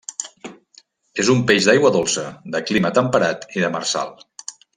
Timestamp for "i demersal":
3.59-4.15